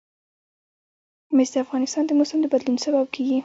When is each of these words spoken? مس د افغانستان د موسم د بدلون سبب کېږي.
مس 1.35 1.49
د 1.53 1.55
افغانستان 1.65 2.03
د 2.05 2.11
موسم 2.19 2.37
د 2.41 2.45
بدلون 2.53 2.77
سبب 2.85 3.05
کېږي. 3.15 3.37